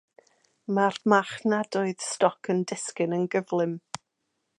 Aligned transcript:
Mae'r 0.77 0.95
marchnadoedd 1.13 2.01
stoc 2.07 2.51
yn 2.55 2.63
disgyn 2.73 3.15
yn 3.19 3.29
gyflym. 3.37 3.77